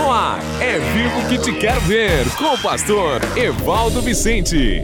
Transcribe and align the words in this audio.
No 0.00 0.10
ar, 0.10 0.40
é 0.62 0.78
vivo 0.78 1.28
que 1.28 1.36
te 1.36 1.52
quero 1.52 1.82
ver, 1.82 2.24
com 2.36 2.54
o 2.54 2.58
pastor 2.58 3.20
Evaldo 3.36 4.00
Vicente. 4.00 4.82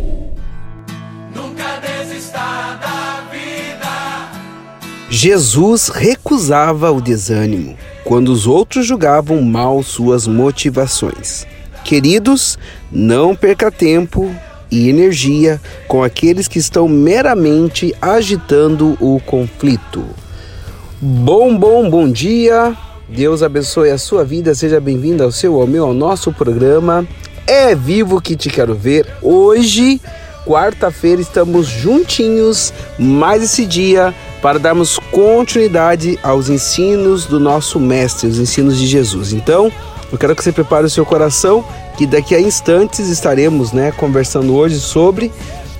Nunca 1.35 1.81
desista 1.81 2.39
da 2.79 3.25
vida. 3.33 4.31
Jesus 5.09 5.89
recusava 5.89 6.93
o 6.93 7.01
desânimo 7.01 7.79
quando 8.05 8.29
os 8.29 8.47
outros 8.47 8.87
julgavam 8.87 9.41
mal 9.41 9.83
suas 9.83 10.27
motivações. 10.27 11.47
Queridos, 11.83 12.59
não 12.93 13.35
perca 13.35 13.71
tempo 13.71 14.31
e 14.71 14.91
energia 14.91 15.59
com 15.89 16.03
aqueles 16.03 16.47
que 16.47 16.59
estão 16.59 16.87
meramente 16.87 17.97
agitando 18.03 18.99
o 19.01 19.19
conflito. 19.21 20.05
Bom, 21.01 21.57
bom, 21.57 21.89
bom 21.89 22.07
dia. 22.07 22.77
Deus 23.09 23.43
abençoe 23.43 23.91
a 23.91 23.99
sua 23.99 24.25
vida. 24.25 24.55
Seja 24.55 24.81
bem-vindo 24.81 25.23
ao 25.23 25.31
seu, 25.31 25.61
ao 25.61 25.67
meu, 25.67 25.85
ao 25.85 25.95
nosso 25.95 26.33
programa. 26.33 27.07
É 27.47 27.75
vivo 27.75 28.21
que 28.21 28.35
te 28.35 28.51
quero 28.51 28.75
ver. 28.75 29.07
Hoje, 29.23 30.01
quarta-feira, 30.45 31.23
estamos 31.23 31.69
juntinhos 31.69 32.73
mais 32.99 33.45
esse 33.45 33.65
dia 33.65 34.13
para 34.43 34.59
darmos 34.59 34.99
continuidade 35.13 36.19
aos 36.21 36.49
ensinos 36.49 37.27
do 37.27 37.39
nosso 37.39 37.79
mestre, 37.79 38.27
os 38.27 38.39
ensinos 38.39 38.77
de 38.77 38.87
Jesus. 38.89 39.33
Então, 39.33 39.71
eu 40.11 40.19
quero 40.19 40.35
que 40.35 40.43
você 40.43 40.51
prepare 40.51 40.87
o 40.87 40.91
seu 40.91 41.07
coração, 41.07 41.65
que 41.97 42.07
daqui 42.07 42.35
a 42.35 42.41
instantes 42.41 43.09
estaremos, 43.09 43.73
né, 43.73 43.93
conversando 43.93 44.55
hoje 44.55 44.81
sobre 44.81 45.33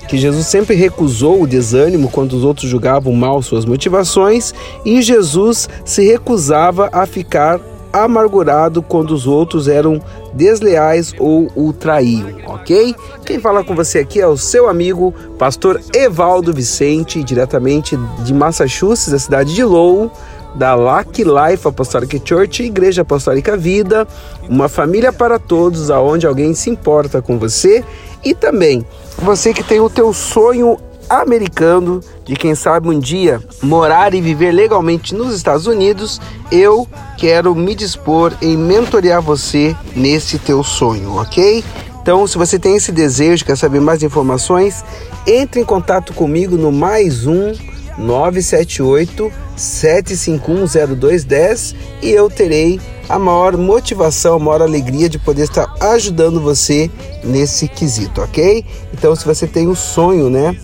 que 0.07 0.17
Jesus 0.17 0.47
sempre 0.47 0.75
recusou 0.75 1.41
o 1.41 1.47
desânimo 1.47 2.09
quando 2.09 2.33
os 2.33 2.43
outros 2.43 2.69
julgavam 2.69 3.13
mal 3.13 3.41
suas 3.41 3.65
motivações 3.65 4.53
e 4.85 5.01
Jesus 5.01 5.69
se 5.83 6.05
recusava 6.05 6.89
a 6.91 7.05
ficar 7.05 7.59
amargurado 7.91 8.81
quando 8.81 9.11
os 9.11 9.25
outros 9.25 9.67
eram 9.67 10.01
desleais 10.33 11.13
ou 11.17 11.49
o 11.55 11.73
traíam, 11.73 12.37
ok? 12.45 12.95
Quem 13.25 13.39
fala 13.39 13.63
com 13.63 13.75
você 13.75 13.99
aqui 13.99 14.19
é 14.19 14.27
o 14.27 14.37
seu 14.37 14.69
amigo, 14.69 15.13
pastor 15.37 15.81
Evaldo 15.93 16.53
Vicente, 16.53 17.23
diretamente 17.23 17.97
de 18.23 18.33
Massachusetts, 18.33 19.11
da 19.11 19.19
cidade 19.19 19.55
de 19.55 19.63
Lowell, 19.63 20.11
da 20.55 20.75
Lucky 20.75 21.23
Life 21.23 21.67
Apostolic 21.67 22.21
Church, 22.23 22.63
Igreja 22.63 23.01
Apostólica 23.01 23.55
Vida, 23.57 24.07
uma 24.49 24.67
família 24.67 25.11
para 25.11 25.39
todos, 25.39 25.89
aonde 25.89 26.27
alguém 26.27 26.53
se 26.53 26.69
importa 26.69 27.21
com 27.21 27.37
você 27.37 27.83
e 28.23 28.33
também 28.33 28.85
você 29.17 29.53
que 29.53 29.63
tem 29.63 29.79
o 29.79 29.89
teu 29.89 30.13
sonho 30.13 30.77
americano 31.09 32.01
de 32.25 32.35
quem 32.35 32.53
sabe 32.53 32.89
um 32.89 32.99
dia 32.99 33.41
morar 33.61 34.13
e 34.13 34.21
viver 34.21 34.51
legalmente 34.51 35.15
nos 35.15 35.33
Estados 35.33 35.65
Unidos, 35.65 36.19
eu 36.51 36.87
quero 37.17 37.55
me 37.55 37.73
dispor 37.73 38.33
em 38.41 38.57
mentorear 38.57 39.21
você 39.21 39.75
nesse 39.95 40.37
teu 40.37 40.63
sonho, 40.63 41.15
ok? 41.15 41.63
Então, 42.01 42.25
se 42.27 42.37
você 42.37 42.57
tem 42.57 42.75
esse 42.75 42.91
desejo, 42.91 43.43
quer 43.43 43.57
saber 43.57 43.81
mais 43.81 44.03
informações, 44.03 44.83
entre 45.25 45.59
em 45.59 45.65
contato 45.65 46.13
comigo 46.13 46.55
no 46.57 46.71
mais 46.71 47.25
um 47.25 47.53
978 47.97 49.46
7510210 49.57 51.75
e 52.01 52.11
eu 52.11 52.29
terei 52.29 52.79
a 53.09 53.17
maior 53.17 53.57
motivação, 53.57 54.35
a 54.35 54.39
maior 54.39 54.61
alegria 54.61 55.09
de 55.09 55.17
poder 55.17 55.43
estar 55.43 55.73
ajudando 55.79 56.39
você 56.39 56.91
nesse 57.23 57.67
quesito, 57.67 58.21
ok? 58.21 58.63
Então, 58.93 59.15
se 59.15 59.25
você 59.25 59.47
tem 59.47 59.65
o 59.67 59.71
um 59.71 59.75
sonho, 59.75 60.29
né, 60.29 60.55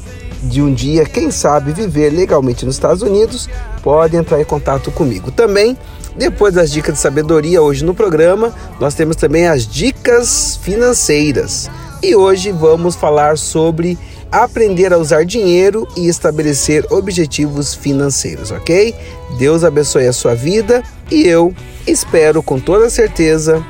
de 0.44 0.62
um 0.62 0.74
dia, 0.74 1.06
quem 1.06 1.32
sabe, 1.32 1.72
viver 1.72 2.12
legalmente 2.12 2.66
nos 2.66 2.76
Estados 2.76 3.02
Unidos, 3.02 3.50
pode 3.82 4.16
entrar 4.16 4.42
em 4.42 4.46
contato 4.46 4.92
comigo. 4.92 5.32
Também, 5.32 5.78
depois 6.18 6.54
das 6.54 6.70
dicas 6.70 6.96
de 6.96 7.00
sabedoria, 7.00 7.62
hoje 7.62 7.86
no 7.86 7.96
programa, 7.96 8.54
nós 8.80 8.94
temos 8.94 9.16
também 9.16 9.48
as 9.48 9.66
dicas 9.66 10.60
financeiras. 10.62 11.72
E 12.02 12.16
hoje 12.16 12.52
vamos 12.52 12.96
falar 12.96 13.38
sobre 13.38 13.98
aprender 14.34 14.92
a 14.92 14.98
usar 14.98 15.26
dinheiro 15.26 15.88
e 15.95 16.08
estabelecer 16.08 16.91
objetivos 16.91 17.75
financeiros, 17.75 18.50
ok? 18.50 18.96
Deus 19.38 19.63
abençoe 19.63 20.08
a 20.08 20.13
sua 20.13 20.34
vida 20.34 20.81
e 21.12 21.28
eu 21.28 21.53
espero 21.85 22.41
com 22.41 22.59
toda 22.59 22.90
certeza 22.90 23.63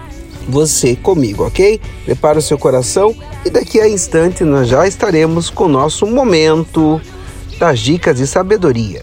você 0.47 0.95
comigo, 0.95 1.45
ok? 1.45 1.81
Prepara 2.05 2.39
o 2.39 2.41
seu 2.41 2.57
coração 2.57 3.13
e 3.43 3.49
daqui 3.49 3.81
a 3.81 3.89
instante 3.89 4.45
nós 4.45 4.69
já 4.69 4.87
estaremos 4.87 5.49
com 5.49 5.65
o 5.65 5.69
nosso 5.69 6.07
momento 6.07 7.01
das 7.59 7.79
dicas 7.79 8.17
de 8.17 8.25
sabedoria. 8.25 9.01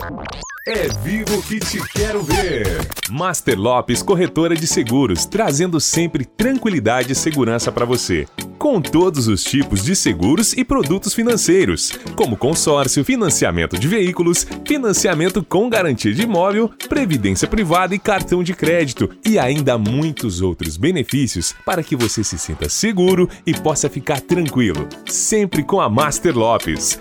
É 0.66 0.88
vivo 1.02 1.42
que 1.42 1.58
te 1.58 1.82
quero 1.92 2.22
ver. 2.22 2.86
Master 3.10 3.58
Lopes 3.58 4.02
Corretora 4.02 4.54
de 4.54 4.66
Seguros, 4.66 5.26
trazendo 5.26 5.78
sempre 5.78 6.24
tranquilidade 6.24 7.12
e 7.12 7.16
segurança 7.16 7.72
para 7.72 7.84
você. 7.84 8.26
Com 8.60 8.78
todos 8.78 9.26
os 9.26 9.42
tipos 9.42 9.82
de 9.82 9.96
seguros 9.96 10.52
e 10.52 10.62
produtos 10.62 11.14
financeiros, 11.14 11.92
como 12.14 12.36
consórcio, 12.36 13.02
financiamento 13.02 13.78
de 13.78 13.88
veículos, 13.88 14.46
financiamento 14.66 15.42
com 15.42 15.70
garantia 15.70 16.12
de 16.12 16.24
imóvel, 16.24 16.70
previdência 16.86 17.48
privada 17.48 17.94
e 17.94 17.98
cartão 17.98 18.42
de 18.42 18.52
crédito, 18.52 19.08
e 19.24 19.38
ainda 19.38 19.78
muitos 19.78 20.42
outros 20.42 20.76
benefícios 20.76 21.54
para 21.64 21.82
que 21.82 21.96
você 21.96 22.22
se 22.22 22.36
sinta 22.36 22.68
seguro 22.68 23.30
e 23.46 23.54
possa 23.54 23.88
ficar 23.88 24.20
tranquilo. 24.20 24.86
Sempre 25.06 25.62
com 25.62 25.80
a 25.80 25.88
Master 25.88 26.36
Lopes. 26.36 27.00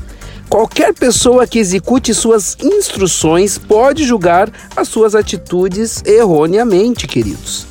Qualquer 0.50 0.92
pessoa 0.92 1.45
que 1.45 1.60
execute 1.60 2.16
suas 2.16 2.57
instruções 2.60 3.60
pode 3.60 4.04
julgar 4.04 4.51
as 4.75 4.88
suas 4.88 5.13
atitudes 5.13 6.01
erroneamente, 6.04 7.06
queridos. 7.06 7.68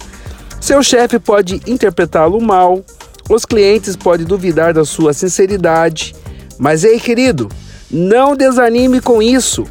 Seu 0.61 0.85
chefe 0.85 1.19
pode 1.19 1.61
interpretá-lo 1.67 2.41
mal, 2.41 2.85
os 3.29 3.45
clientes 3.45 3.97
podem 3.97 4.27
duvidar 4.27 4.75
da 4.75 4.85
sua 4.85 5.13
sinceridade, 5.13 6.15
mas 6.59 6.85
ei, 6.85 7.01
querido, 7.01 7.49
não 7.91 8.37
desanime 8.37 9.01
com 9.01 9.23
isso. 9.23 9.65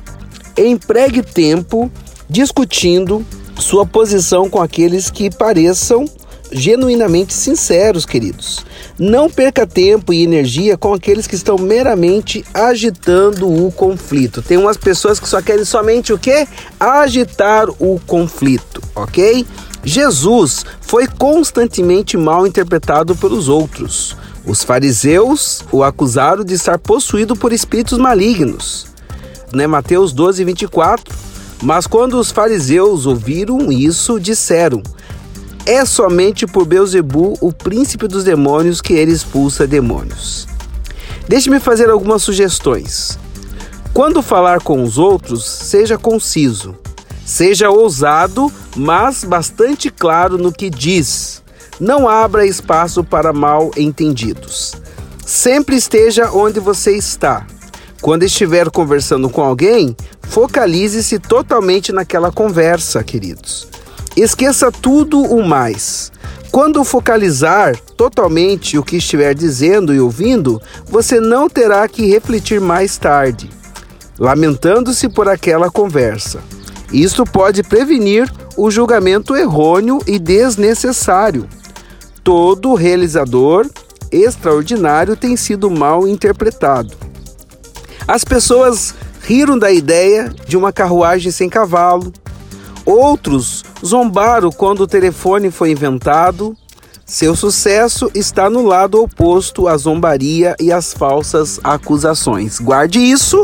Empregue 0.58 1.22
tempo 1.22 1.92
discutindo 2.30 3.26
sua 3.60 3.86
posição 3.86 4.50
com 4.50 4.62
aqueles 4.62 5.10
que 5.10 5.30
pareçam 5.30 6.06
genuinamente 6.52 7.34
sinceros, 7.34 8.06
queridos. 8.06 8.64
Não 8.98 9.30
perca 9.30 9.66
tempo 9.66 10.14
e 10.14 10.24
energia 10.24 10.78
com 10.78 10.94
aqueles 10.94 11.26
que 11.26 11.36
estão 11.36 11.58
meramente 11.58 12.46
agitando 12.54 13.52
o 13.52 13.72
conflito. 13.72 14.42
Tem 14.42 14.58
umas 14.58 14.78
pessoas 14.78 15.20
que 15.20 15.28
só 15.28 15.42
querem 15.42 15.66
somente 15.66 16.14
o 16.14 16.18
quê? 16.18 16.48
Agitar 16.80 17.68
o 17.80 18.00
conflito, 18.06 18.82
ok? 18.96 19.46
Jesus 19.84 20.66
foi 20.82 21.08
constantemente 21.08 22.18
mal 22.18 22.48
interpretado 22.48 23.16
pelos 23.16 23.50
outros. 23.50 24.16
Os 24.46 24.64
fariseus 24.64 25.64
o 25.72 25.84
acusaram 25.84 26.44
de 26.44 26.54
estar 26.54 26.78
possuído 26.78 27.36
por 27.36 27.54
espíritos 27.54 27.98
malignos. 27.98 28.88
Né? 29.54 29.68
Mateus 29.68 30.14
12, 30.14 30.44
24. 30.44 31.16
Mas 31.62 31.88
quando 31.88 32.20
os 32.20 32.32
fariseus 32.32 33.06
ouviram 33.06 33.72
isso, 33.72 34.20
disseram: 34.20 34.82
é 35.66 35.86
somente 35.86 36.46
por 36.46 36.66
Beuzebu, 36.66 37.38
o 37.40 37.54
príncipe 37.54 38.06
dos 38.06 38.26
demônios, 38.26 38.82
que 38.82 38.94
ele 38.94 39.14
expulsa 39.14 39.66
demônios. 39.66 40.46
Deixe-me 41.28 41.60
fazer 41.60 41.90
algumas 41.90 42.22
sugestões. 42.22 43.18
Quando 43.94 44.22
falar 44.22 44.62
com 44.62 44.84
os 44.84 44.98
outros, 44.98 45.46
seja 45.46 45.98
conciso. 45.98 46.76
Seja 47.26 47.70
ousado, 47.70 48.52
mas 48.76 49.24
bastante 49.24 49.90
claro 49.90 50.38
no 50.38 50.52
que 50.52 50.70
diz. 50.70 51.42
Não 51.80 52.08
abra 52.08 52.46
espaço 52.46 53.04
para 53.04 53.34
mal 53.34 53.72
entendidos. 53.78 54.74
Sempre 55.26 55.76
esteja 55.78 56.32
onde 56.32 56.60
você 56.60 56.96
está. 56.96 57.48
Quando 58.02 58.24
estiver 58.24 58.70
conversando 58.70 59.30
com 59.30 59.42
alguém, 59.42 59.96
focalize-se 60.24 61.18
totalmente 61.20 61.94
naquela 61.94 62.32
conversa, 62.32 63.02
queridos. 63.04 63.68
Esqueça 64.16 64.70
tudo 64.72 65.22
o 65.22 65.42
mais. 65.48 66.12
Quando 66.52 66.84
focalizar 66.84 67.76
totalmente 67.98 68.78
o 68.78 68.84
que 68.84 68.98
estiver 68.98 69.34
dizendo 69.34 69.94
e 69.94 70.00
ouvindo, 70.00 70.62
você 70.86 71.20
não 71.20 71.50
terá 71.50 71.88
que 71.88 72.06
refletir 72.06 72.62
mais 72.62 72.98
tarde, 72.98 73.50
lamentando-se 74.20 75.10
por 75.10 75.28
aquela 75.28 75.72
conversa. 75.72 76.42
Isto 76.94 77.26
pode 77.26 77.64
prevenir 77.64 78.32
o 78.56 78.70
julgamento 78.70 79.36
errôneo 79.36 80.00
e 80.06 80.20
desnecessário. 80.20 81.48
Todo 82.24 82.76
realizador 82.76 83.70
extraordinário 84.12 85.16
tem 85.16 85.36
sido 85.36 85.70
mal 85.72 86.08
interpretado. 86.08 86.94
As 88.08 88.24
pessoas 88.24 88.94
riram 89.22 89.58
da 89.58 89.72
ideia 89.72 90.32
de 90.48 90.56
uma 90.56 90.72
carruagem 90.72 91.32
sem 91.32 91.50
cavalo, 91.50 92.14
Outros 92.86 93.64
zombaram 93.84 94.52
quando 94.52 94.82
o 94.82 94.88
telefone 94.88 95.50
foi 95.50 95.72
inventado. 95.72 96.56
Seu 97.06 97.36
sucesso 97.36 98.10
está 98.14 98.50
no 98.50 98.66
lado 98.66 99.02
oposto 99.02 99.68
à 99.68 99.78
zombaria 99.78 100.56
e 100.60 100.72
às 100.72 100.94
falsas 100.94 101.60
acusações. 101.64 102.60
Guarde 102.60 103.00
isso. 103.00 103.44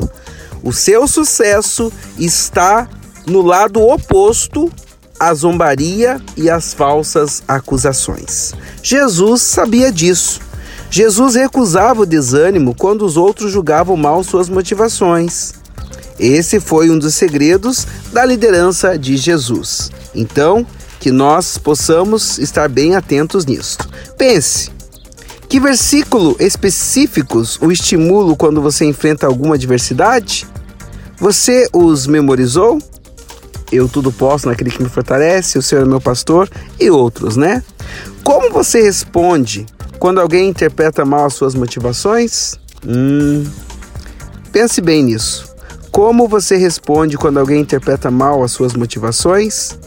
O 0.61 0.73
seu 0.73 1.07
sucesso 1.07 1.91
está 2.17 2.87
no 3.29 3.41
lado 3.41 3.81
oposto 3.81 4.71
à 5.19 5.33
zombaria 5.33 6.21
e 6.35 6.49
às 6.49 6.73
falsas 6.73 7.43
acusações. 7.47 8.53
Jesus 8.81 9.41
sabia 9.41 9.91
disso. 9.91 10.39
Jesus 10.91 11.35
recusava 11.35 12.01
o 12.01 12.05
desânimo 12.05 12.73
quando 12.73 13.05
os 13.05 13.15
outros 13.15 13.51
julgavam 13.51 13.95
mal 13.95 14.23
suas 14.23 14.49
motivações. 14.49 15.53
Esse 16.19 16.59
foi 16.59 16.89
um 16.89 16.97
dos 16.97 17.15
segredos 17.15 17.85
da 18.11 18.25
liderança 18.25 18.97
de 18.97 19.15
Jesus. 19.15 19.91
Então, 20.13 20.65
que 20.99 21.11
nós 21.11 21.57
possamos 21.57 22.37
estar 22.39 22.67
bem 22.67 22.95
atentos 22.95 23.45
nisso. 23.45 23.77
Pense, 24.17 24.71
que 25.47 25.59
versículo 25.59 26.35
específicos 26.39 27.57
o 27.61 27.71
estimulam 27.71 28.35
quando 28.35 28.61
você 28.61 28.85
enfrenta 28.85 29.25
alguma 29.25 29.55
adversidade? 29.55 30.45
Você 31.17 31.67
os 31.73 32.05
memorizou? 32.05 32.79
Eu 33.71 33.87
tudo 33.87 34.11
posso 34.11 34.47
naquele 34.47 34.71
que 34.71 34.81
me 34.81 34.89
fortalece, 34.89 35.57
o 35.57 35.61
Senhor 35.61 35.83
é 35.83 35.87
meu 35.87 36.01
pastor 36.01 36.49
e 36.79 36.89
outros, 36.89 37.37
né? 37.37 37.63
Como 38.23 38.51
você 38.51 38.81
responde 38.81 39.65
quando 39.99 40.19
alguém 40.19 40.49
interpreta 40.49 41.05
mal 41.05 41.25
as 41.25 41.33
suas 41.33 41.53
motivações? 41.53 42.55
Hum, 42.85 43.45
pense 44.51 44.81
bem 44.81 45.03
nisso. 45.03 45.47
Como 45.91 46.27
você 46.27 46.55
responde 46.55 47.17
quando 47.17 47.39
alguém 47.39 47.61
interpreta 47.61 48.09
mal 48.09 48.43
as 48.43 48.51
suas 48.51 48.73
motivações? 48.73 49.77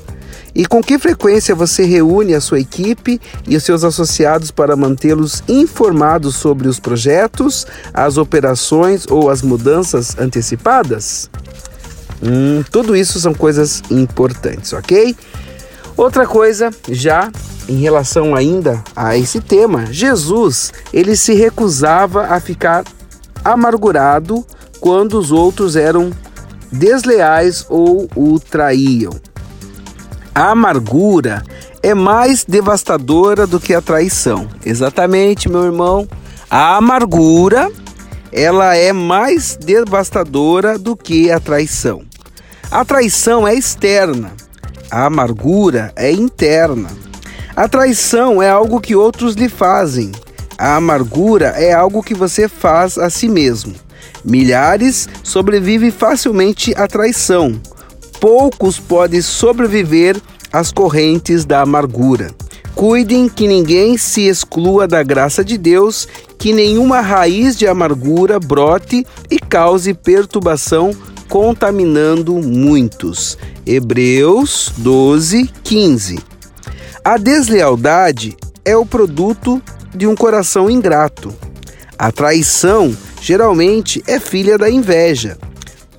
E 0.54 0.66
com 0.66 0.82
que 0.82 0.98
frequência 0.98 1.54
você 1.54 1.84
reúne 1.84 2.34
a 2.34 2.40
sua 2.40 2.60
equipe 2.60 3.20
e 3.48 3.56
os 3.56 3.64
seus 3.64 3.84
associados 3.84 4.50
para 4.50 4.76
mantê-los 4.76 5.42
informados 5.48 6.36
sobre 6.36 6.68
os 6.68 6.78
projetos, 6.78 7.66
as 7.94 8.18
operações 8.18 9.06
ou 9.08 9.30
as 9.30 9.40
mudanças 9.40 10.18
antecipadas? 10.18 11.30
Hum, 12.22 12.62
tudo 12.70 12.94
isso 12.94 13.20
são 13.20 13.34
coisas 13.34 13.82
importantes, 13.90 14.72
ok? 14.72 15.16
Outra 15.96 16.26
coisa, 16.26 16.70
já 16.88 17.30
em 17.68 17.76
relação 17.76 18.34
ainda 18.34 18.82
a 18.94 19.16
esse 19.16 19.40
tema, 19.40 19.86
Jesus 19.86 20.72
ele 20.92 21.16
se 21.16 21.34
recusava 21.34 22.26
a 22.26 22.40
ficar 22.40 22.84
amargurado 23.44 24.44
quando 24.80 25.18
os 25.18 25.30
outros 25.30 25.76
eram 25.76 26.10
desleais 26.70 27.66
ou 27.68 28.08
o 28.16 28.40
traíam. 28.40 29.12
A 30.34 30.50
amargura 30.50 31.42
é 31.82 31.94
mais 31.94 32.44
devastadora 32.44 33.46
do 33.46 33.60
que 33.60 33.74
a 33.74 33.82
traição. 33.82 34.48
Exatamente, 34.64 35.48
meu 35.48 35.64
irmão. 35.64 36.08
A 36.48 36.76
amargura, 36.76 37.70
ela 38.32 38.74
é 38.74 38.92
mais 38.92 39.56
devastadora 39.56 40.78
do 40.78 40.96
que 40.96 41.30
a 41.30 41.38
traição. 41.38 42.02
A 42.72 42.86
traição 42.86 43.46
é 43.46 43.54
externa, 43.54 44.32
a 44.90 45.04
amargura 45.04 45.92
é 45.94 46.10
interna. 46.10 46.88
A 47.54 47.68
traição 47.68 48.40
é 48.40 48.48
algo 48.48 48.80
que 48.80 48.96
outros 48.96 49.34
lhe 49.34 49.50
fazem. 49.50 50.10
A 50.56 50.76
amargura 50.76 51.48
é 51.48 51.74
algo 51.74 52.02
que 52.02 52.14
você 52.14 52.48
faz 52.48 52.96
a 52.96 53.10
si 53.10 53.28
mesmo. 53.28 53.74
Milhares 54.24 55.06
sobrevivem 55.22 55.90
facilmente 55.90 56.72
à 56.74 56.88
traição. 56.88 57.60
Poucos 58.18 58.78
podem 58.78 59.20
sobreviver 59.20 60.18
às 60.50 60.72
correntes 60.72 61.44
da 61.44 61.60
amargura. 61.60 62.30
Cuidem 62.74 63.28
que 63.28 63.46
ninguém 63.46 63.98
se 63.98 64.22
exclua 64.22 64.88
da 64.88 65.02
graça 65.02 65.44
de 65.44 65.58
Deus, 65.58 66.08
que 66.38 66.54
nenhuma 66.54 67.02
raiz 67.02 67.54
de 67.54 67.66
amargura 67.66 68.40
brote 68.40 69.06
e 69.30 69.38
cause 69.38 69.92
perturbação, 69.92 70.96
contaminando 71.32 72.34
muitos. 72.34 73.38
Hebreus 73.64 74.70
12, 74.76 75.50
15. 75.64 76.18
A 77.02 77.16
deslealdade 77.16 78.36
é 78.62 78.76
o 78.76 78.84
produto 78.84 79.62
de 79.94 80.06
um 80.06 80.14
coração 80.14 80.68
ingrato. 80.68 81.32
A 81.98 82.12
traição 82.12 82.94
geralmente 83.22 84.04
é 84.06 84.20
filha 84.20 84.58
da 84.58 84.68
inveja. 84.68 85.38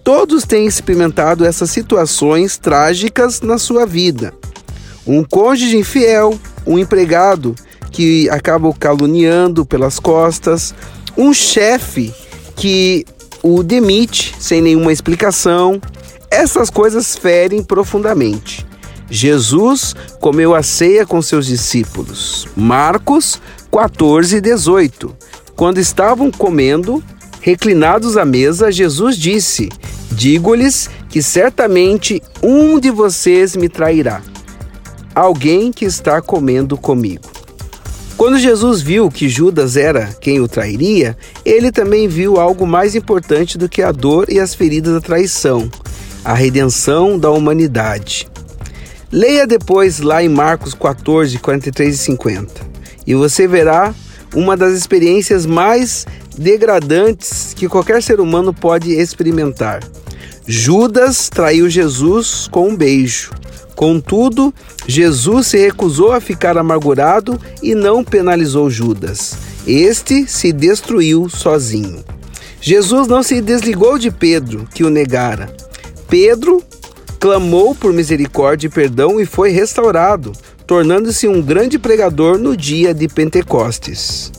Todos 0.03 0.43
têm 0.43 0.67
experimentado 0.67 1.43
essas 1.43 1.71
situações 1.71 2.59
trágicas 2.59 3.41
na 3.41 3.57
sua 3.57 3.87
vida. 3.87 4.35
Um 5.03 5.23
cônjuge 5.23 5.77
infiel, 5.77 6.39
um 6.63 6.77
empregado 6.77 7.55
que 7.89 8.29
acaba 8.29 8.71
caluniando 8.73 9.65
pelas 9.65 9.97
costas, 9.97 10.75
um 11.17 11.33
chefe 11.33 12.13
que 12.55 13.03
o 13.43 13.61
demite 13.61 14.33
sem 14.39 14.61
nenhuma 14.61 14.93
explicação. 14.93 15.81
Essas 16.31 16.69
coisas 16.69 17.15
ferem 17.15 17.61
profundamente. 17.61 18.65
Jesus 19.09 19.93
comeu 20.19 20.55
a 20.55 20.63
ceia 20.63 21.05
com 21.05 21.21
seus 21.21 21.45
discípulos. 21.45 22.47
Marcos 22.55 23.39
14, 23.69 24.39
18. 24.39 25.15
Quando 25.55 25.77
estavam 25.77 26.31
comendo, 26.31 27.03
reclinados 27.41 28.17
à 28.17 28.25
mesa, 28.25 28.71
Jesus 28.71 29.17
disse: 29.17 29.69
Digo-lhes 30.11 30.89
que 31.09 31.21
certamente 31.21 32.23
um 32.41 32.79
de 32.79 32.89
vocês 32.89 33.55
me 33.55 33.69
trairá. 33.69 34.21
Alguém 35.13 35.71
que 35.71 35.85
está 35.85 36.21
comendo 36.21 36.75
comigo. 36.75 37.32
Quando 38.17 38.37
Jesus 38.37 38.81
viu 38.81 39.09
que 39.09 39.27
Judas 39.27 39.75
era 39.75 40.15
quem 40.21 40.39
o 40.39 40.47
trairia, 40.47 41.17
ele 41.43 41.71
também 41.71 42.07
viu 42.07 42.39
algo 42.39 42.65
mais 42.65 42.95
importante 42.95 43.57
do 43.57 43.67
que 43.67 43.81
a 43.81 43.91
dor 43.91 44.27
e 44.29 44.39
as 44.39 44.53
feridas 44.53 44.93
da 44.93 45.01
traição: 45.01 45.69
a 46.23 46.33
redenção 46.33 47.17
da 47.17 47.31
humanidade. 47.31 48.27
Leia 49.11 49.45
depois 49.45 49.99
lá 49.99 50.23
em 50.23 50.29
Marcos 50.29 50.73
14, 50.73 51.37
43 51.37 51.95
e 51.95 51.97
50, 51.97 52.61
e 53.05 53.13
você 53.13 53.47
verá 53.47 53.93
uma 54.33 54.57
das 54.57 54.73
experiências 54.73 55.45
mais 55.45 56.05
degradantes 56.37 57.53
que 57.55 57.67
qualquer 57.67 58.01
ser 58.01 58.19
humano 58.19 58.53
pode 58.53 58.91
experimentar. 58.91 59.83
Judas 60.47 61.29
traiu 61.29 61.69
Jesus 61.69 62.47
com 62.51 62.69
um 62.69 62.75
beijo. 62.75 63.31
Contudo, 63.75 64.53
Jesus 64.87 65.47
se 65.47 65.57
recusou 65.57 66.11
a 66.11 66.21
ficar 66.21 66.57
amargurado 66.57 67.39
e 67.61 67.73
não 67.73 68.03
penalizou 68.03 68.69
Judas. 68.69 69.35
Este 69.65 70.27
se 70.27 70.51
destruiu 70.51 71.29
sozinho. 71.29 72.03
Jesus 72.61 73.07
não 73.07 73.23
se 73.23 73.41
desligou 73.41 73.97
de 73.97 74.11
Pedro, 74.11 74.67
que 74.73 74.83
o 74.83 74.89
negara. 74.89 75.53
Pedro 76.07 76.61
clamou 77.19 77.73
por 77.73 77.91
misericórdia 77.91 78.67
e 78.67 78.69
perdão 78.69 79.19
e 79.19 79.25
foi 79.25 79.51
restaurado, 79.51 80.31
tornando-se 80.67 81.27
um 81.27 81.41
grande 81.41 81.79
pregador 81.79 82.37
no 82.37 82.55
dia 82.55 82.93
de 82.93 83.07
Pentecostes. 83.07 84.31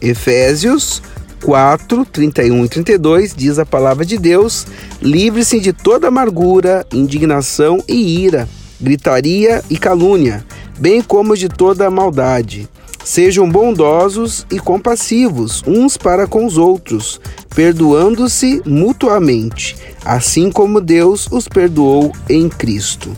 Efésios 0.00 1.02
4, 1.42 2.04
31 2.04 2.64
e 2.64 2.68
32 2.68 3.34
diz 3.34 3.58
a 3.58 3.66
palavra 3.66 4.04
de 4.04 4.18
Deus: 4.18 4.66
livre-se 5.00 5.60
de 5.60 5.72
toda 5.72 6.08
amargura, 6.08 6.86
indignação 6.92 7.82
e 7.88 8.24
ira, 8.24 8.48
gritaria 8.80 9.62
e 9.68 9.76
calúnia, 9.76 10.44
bem 10.78 11.02
como 11.02 11.36
de 11.36 11.48
toda 11.48 11.90
maldade. 11.90 12.68
Sejam 13.04 13.48
bondosos 13.48 14.46
e 14.50 14.58
compassivos 14.58 15.62
uns 15.66 15.96
para 15.96 16.26
com 16.26 16.44
os 16.44 16.56
outros, 16.56 17.20
perdoando-se 17.54 18.62
mutuamente, 18.66 19.76
assim 20.04 20.50
como 20.50 20.80
Deus 20.80 21.26
os 21.30 21.48
perdoou 21.48 22.12
em 22.28 22.48
Cristo. 22.48 23.16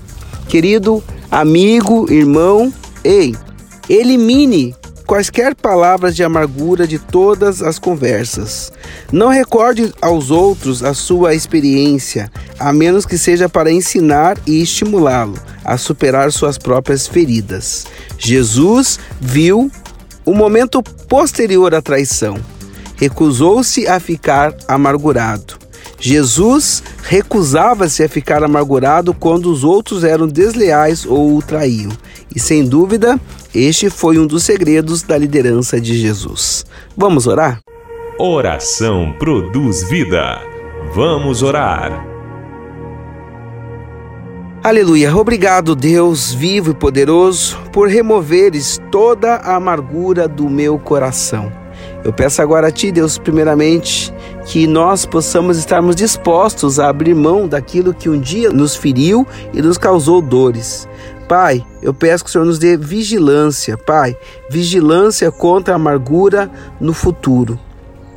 Querido 0.48 1.02
amigo, 1.30 2.10
irmão, 2.12 2.72
ei, 3.02 3.34
elimine 3.88 4.74
quaisquer 5.12 5.54
palavras 5.54 6.16
de 6.16 6.24
amargura 6.24 6.86
de 6.86 6.98
todas 6.98 7.60
as 7.60 7.78
conversas. 7.78 8.72
Não 9.12 9.28
recorde 9.28 9.92
aos 10.00 10.30
outros 10.30 10.82
a 10.82 10.94
sua 10.94 11.34
experiência, 11.34 12.32
a 12.58 12.72
menos 12.72 13.04
que 13.04 13.18
seja 13.18 13.46
para 13.46 13.70
ensinar 13.70 14.38
e 14.46 14.62
estimulá-lo 14.62 15.38
a 15.62 15.76
superar 15.76 16.32
suas 16.32 16.56
próprias 16.56 17.06
feridas. 17.06 17.84
Jesus 18.16 18.98
viu 19.20 19.70
o 20.24 20.32
momento 20.32 20.82
posterior 20.82 21.74
à 21.74 21.82
traição. 21.82 22.38
Recusou-se 22.96 23.86
a 23.86 24.00
ficar 24.00 24.54
amargurado. 24.66 25.61
Jesus 26.04 26.82
recusava-se 27.04 28.02
a 28.02 28.08
ficar 28.08 28.42
amargurado 28.42 29.14
quando 29.14 29.46
os 29.46 29.62
outros 29.62 30.02
eram 30.02 30.26
desleais 30.26 31.06
ou 31.06 31.36
o 31.36 31.40
traíam. 31.40 31.92
E 32.34 32.40
sem 32.40 32.64
dúvida, 32.64 33.20
este 33.54 33.88
foi 33.88 34.18
um 34.18 34.26
dos 34.26 34.42
segredos 34.42 35.02
da 35.02 35.16
liderança 35.16 35.80
de 35.80 35.96
Jesus. 35.96 36.66
Vamos 36.96 37.28
orar? 37.28 37.60
Oração 38.18 39.14
produz 39.16 39.88
vida. 39.88 40.40
Vamos 40.92 41.40
orar. 41.40 42.04
Aleluia. 44.64 45.16
Obrigado, 45.16 45.76
Deus 45.76 46.34
vivo 46.34 46.72
e 46.72 46.74
poderoso, 46.74 47.56
por 47.72 47.86
removeres 47.88 48.80
toda 48.90 49.36
a 49.36 49.54
amargura 49.54 50.26
do 50.26 50.50
meu 50.50 50.80
coração. 50.80 51.61
Eu 52.04 52.12
peço 52.12 52.42
agora 52.42 52.68
a 52.68 52.70
Ti, 52.70 52.90
Deus, 52.90 53.16
primeiramente, 53.16 54.12
que 54.46 54.66
nós 54.66 55.06
possamos 55.06 55.56
estarmos 55.56 55.94
dispostos 55.94 56.80
a 56.80 56.88
abrir 56.88 57.14
mão 57.14 57.46
daquilo 57.46 57.94
que 57.94 58.08
um 58.08 58.18
dia 58.18 58.50
nos 58.50 58.74
feriu 58.74 59.26
e 59.52 59.62
nos 59.62 59.78
causou 59.78 60.20
dores. 60.20 60.88
Pai, 61.28 61.64
eu 61.80 61.94
peço 61.94 62.24
que 62.24 62.30
o 62.30 62.32
Senhor 62.32 62.44
nos 62.44 62.58
dê 62.58 62.76
vigilância, 62.76 63.78
Pai, 63.78 64.16
vigilância 64.50 65.30
contra 65.30 65.74
a 65.74 65.76
amargura 65.76 66.50
no 66.80 66.92
futuro. 66.92 67.58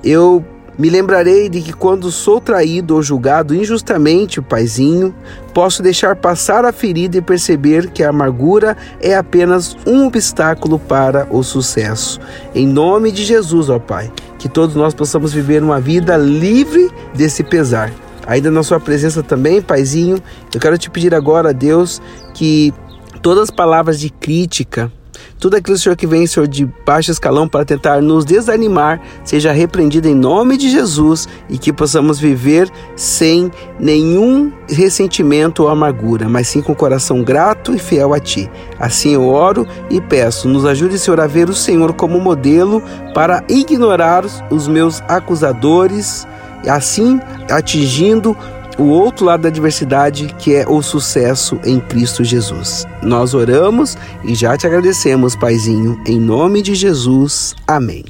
Eu 0.04 0.44
me 0.78 0.90
lembrarei 0.90 1.48
de 1.48 1.62
que 1.62 1.72
quando 1.72 2.12
sou 2.12 2.42
traído 2.42 2.96
ou 2.96 3.02
julgado 3.02 3.56
injustamente, 3.56 4.42
Paizinho, 4.42 5.16
posso 5.54 5.82
deixar 5.82 6.16
passar 6.16 6.66
a 6.66 6.74
ferida 6.74 7.18
e 7.18 7.22
perceber 7.22 7.90
que 7.92 8.04
a 8.04 8.10
amargura 8.10 8.76
é 9.00 9.16
apenas 9.16 9.78
um 9.88 10.08
obstáculo 10.08 10.78
para 10.78 11.28
o 11.32 11.42
sucesso. 11.44 12.20
Em 12.54 12.68
nome 12.68 13.12
de 13.12 13.24
Jesus, 13.24 13.70
ó 13.70 13.80
Pai, 13.80 14.12
que 14.38 14.50
todos 14.50 14.76
nós 14.76 14.94
possamos 14.94 15.34
viver 15.34 15.64
uma 15.64 15.80
vida 15.80 16.18
livre 16.18 16.92
desse 17.14 17.44
pesar. 17.44 17.92
Ainda 18.28 18.50
na 18.50 18.64
sua 18.64 18.80
presença 18.80 19.22
também, 19.24 19.62
Paizinho, 19.62 20.18
eu 20.54 20.60
quero 20.60 20.78
te 20.78 20.90
pedir 20.90 21.14
agora, 21.14 21.54
Deus, 21.54 22.02
que 22.34 22.74
todas 23.22 23.44
as 23.44 23.52
palavras 23.52 24.00
de 24.00 24.10
crítica, 24.10 24.92
tudo 25.40 25.56
aquilo, 25.56 25.78
Senhor, 25.78 25.96
que 25.96 26.08
vem, 26.08 26.26
Senhor, 26.26 26.48
de 26.48 26.66
baixo 26.86 27.12
escalão 27.12 27.48
para 27.48 27.66
tentar 27.66 28.02
nos 28.02 28.26
desanimar, 28.26 29.02
seja 29.24 29.52
repreendido 29.52 30.08
em 30.08 30.16
nome 30.16 30.58
de 30.58 30.70
Jesus 30.70 31.28
e 31.50 31.58
que 31.58 31.74
possamos 31.74 32.20
viver 32.20 32.70
sem 32.96 33.52
nenhum 33.80 34.52
ressentimento 34.68 35.64
ou 35.64 35.70
amargura, 35.70 36.28
mas 36.28 36.48
sim 36.48 36.62
com 36.62 36.72
o 36.72 36.76
coração 36.76 37.24
grato 37.24 37.74
e 37.74 37.80
fiel 37.80 38.14
a 38.14 38.20
Ti. 38.20 38.50
Assim 38.80 39.14
eu 39.14 39.28
oro 39.28 39.68
e 39.90 40.02
peço, 40.02 40.48
nos 40.48 40.66
ajude, 40.66 40.98
Senhor, 40.98 41.20
a 41.20 41.28
ver 41.28 41.50
o 41.50 41.54
Senhor 41.54 41.94
como 41.94 42.20
modelo 42.20 42.82
para 43.14 43.44
ignorar 43.48 44.26
os 44.50 44.68
meus 44.68 45.02
acusadores, 45.08 46.28
assim 46.68 47.20
atingindo 47.50 48.36
o 48.78 48.84
outro 48.84 49.26
lado 49.26 49.42
da 49.42 49.50
adversidade, 49.50 50.34
que 50.40 50.56
é 50.56 50.68
o 50.68 50.82
sucesso 50.82 51.60
em 51.64 51.80
Cristo 51.80 52.24
Jesus. 52.24 52.86
Nós 53.02 53.34
oramos 53.34 53.98
e 54.24 54.36
já 54.36 54.58
te 54.58 54.68
agradecemos, 54.68 55.36
Paizinho, 55.36 56.02
em 56.06 56.20
nome 56.20 56.62
de 56.62 56.76
Jesus. 56.76 57.56
Amém. 57.68 58.04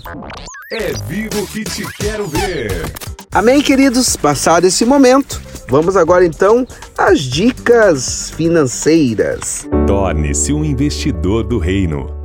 É 0.72 0.94
vivo 1.08 1.46
que 1.48 1.64
te 1.64 1.86
quero 1.98 2.28
ver. 2.28 2.92
Amém, 3.32 3.62
queridos. 3.62 4.16
Passado 4.16 4.66
esse 4.66 4.86
momento, 4.86 5.42
vamos 5.68 5.96
agora 5.96 6.26
então 6.26 6.66
às 6.98 7.20
dicas 7.22 8.32
financeiras. 8.32 9.68
Torne-se 9.86 10.54
um 10.54 10.64
investidor 10.64 11.44
do 11.44 11.60
reino. 11.60 12.25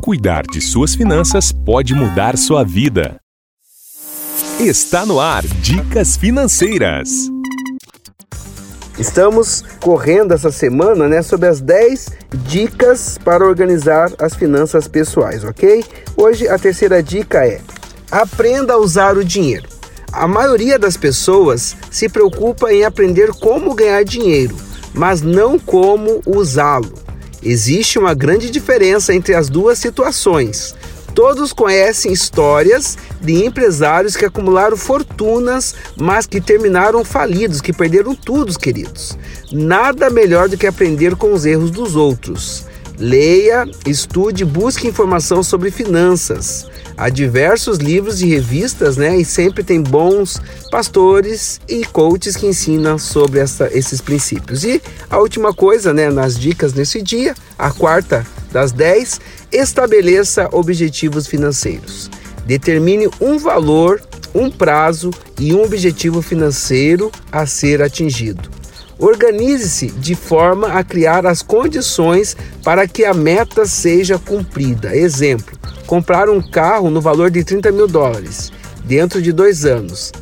Cuidar 0.00 0.42
de 0.44 0.60
suas 0.60 0.94
finanças 0.94 1.52
pode 1.52 1.94
mudar 1.94 2.36
sua 2.36 2.64
vida. 2.64 3.20
Está 4.58 5.06
no 5.06 5.20
ar 5.20 5.44
Dicas 5.60 6.16
Financeiras. 6.16 7.08
Estamos 8.98 9.62
correndo 9.80 10.34
essa 10.34 10.50
semana 10.50 11.08
né, 11.08 11.22
sobre 11.22 11.48
as 11.48 11.60
10 11.60 12.10
dicas 12.46 13.18
para 13.18 13.46
organizar 13.46 14.10
as 14.18 14.34
finanças 14.34 14.88
pessoais, 14.88 15.44
ok? 15.44 15.84
Hoje 16.16 16.48
a 16.48 16.58
terceira 16.58 17.02
dica 17.02 17.46
é: 17.46 17.60
aprenda 18.10 18.74
a 18.74 18.78
usar 18.78 19.16
o 19.16 19.24
dinheiro. 19.24 19.68
A 20.12 20.26
maioria 20.26 20.78
das 20.78 20.96
pessoas 20.96 21.76
se 21.90 22.08
preocupa 22.08 22.72
em 22.72 22.84
aprender 22.84 23.30
como 23.34 23.74
ganhar 23.74 24.04
dinheiro, 24.04 24.56
mas 24.92 25.22
não 25.22 25.58
como 25.58 26.20
usá-lo. 26.26 26.92
Existe 27.42 27.98
uma 27.98 28.14
grande 28.14 28.50
diferença 28.50 29.12
entre 29.14 29.34
as 29.34 29.48
duas 29.48 29.78
situações. 29.78 30.74
Todos 31.14 31.52
conhecem 31.52 32.12
histórias 32.12 32.96
de 33.20 33.44
empresários 33.44 34.16
que 34.16 34.24
acumularam 34.24 34.76
fortunas, 34.76 35.74
mas 35.96 36.26
que 36.26 36.40
terminaram 36.40 37.04
falidos, 37.04 37.60
que 37.60 37.72
perderam 37.72 38.14
tudo, 38.14 38.58
queridos. 38.58 39.18
Nada 39.52 40.08
melhor 40.08 40.48
do 40.48 40.56
que 40.56 40.66
aprender 40.66 41.14
com 41.16 41.32
os 41.32 41.44
erros 41.44 41.70
dos 41.70 41.96
outros. 41.96 42.64
Leia, 43.02 43.68
estude, 43.84 44.44
busque 44.44 44.86
informação 44.86 45.42
sobre 45.42 45.72
finanças. 45.72 46.68
Há 46.96 47.08
diversos 47.08 47.78
livros 47.78 48.22
e 48.22 48.26
revistas, 48.26 48.96
né? 48.96 49.18
E 49.18 49.24
sempre 49.24 49.64
tem 49.64 49.82
bons 49.82 50.40
pastores 50.70 51.60
e 51.68 51.84
coaches 51.84 52.36
que 52.36 52.46
ensinam 52.46 52.96
sobre 52.98 53.40
essa, 53.40 53.68
esses 53.76 54.00
princípios. 54.00 54.62
E 54.62 54.80
a 55.10 55.18
última 55.18 55.52
coisa, 55.52 55.92
né? 55.92 56.10
Nas 56.10 56.38
dicas 56.38 56.74
nesse 56.74 57.02
dia, 57.02 57.34
a 57.58 57.72
quarta 57.72 58.24
das 58.52 58.70
dez, 58.70 59.20
estabeleça 59.50 60.48
objetivos 60.52 61.26
financeiros. 61.26 62.08
Determine 62.46 63.10
um 63.20 63.36
valor, 63.36 64.00
um 64.32 64.48
prazo 64.48 65.10
e 65.40 65.52
um 65.52 65.64
objetivo 65.64 66.22
financeiro 66.22 67.10
a 67.32 67.46
ser 67.46 67.82
atingido. 67.82 68.61
Organize-se 68.98 69.86
de 69.86 70.14
forma 70.14 70.68
a 70.68 70.84
criar 70.84 71.26
as 71.26 71.42
condições 71.42 72.36
para 72.62 72.86
que 72.86 73.04
a 73.04 73.14
meta 73.14 73.66
seja 73.66 74.18
cumprida. 74.18 74.96
Exemplo: 74.96 75.56
comprar 75.86 76.28
um 76.28 76.40
carro 76.40 76.90
no 76.90 77.00
valor 77.00 77.30
de 77.30 77.44
30 77.44 77.72
mil 77.72 77.88
dólares 77.88 78.52
dentro 78.84 79.20
de 79.20 79.32
dois 79.32 79.64
anos. 79.64 80.12